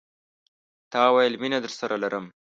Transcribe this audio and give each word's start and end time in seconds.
تا 0.91 1.01
ویل، 1.15 1.33
مینه 1.41 1.59
درسره 1.65 1.95
لرم 2.03 2.25